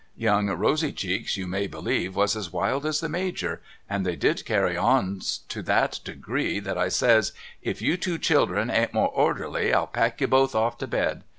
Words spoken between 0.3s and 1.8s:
Rosy cheeks you may